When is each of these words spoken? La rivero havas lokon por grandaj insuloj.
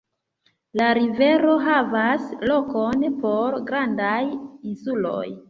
La 0.79 0.87
rivero 0.97 1.57
havas 1.65 2.25
lokon 2.53 3.05
por 3.27 3.61
grandaj 3.71 4.19
insuloj. 4.33 5.23